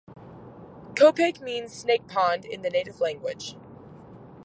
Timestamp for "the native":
2.63-2.99